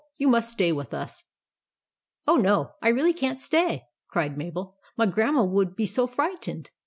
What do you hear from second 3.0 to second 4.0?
can't stay,"